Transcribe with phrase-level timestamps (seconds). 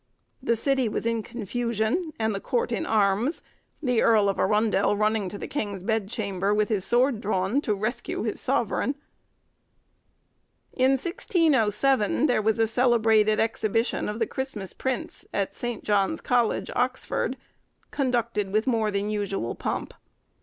[0.41, 3.43] The city was in confusion, and the court in arms,
[3.83, 7.75] the Earl of Arundel running to the king's bed chamber, with his sword drawn, to
[7.75, 8.95] rescue his sovereign.
[10.73, 15.83] In 1607, there was a celebrated exhibition of the Christmas Prince, at St.
[15.83, 17.37] John's College, Oxford,
[17.91, 19.93] conducted with more than usual pomp.